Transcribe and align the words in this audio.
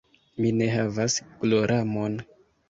Mi 0.45 0.49
ne 0.61 0.69
havas 0.75 1.17
gloramon. 1.45 2.17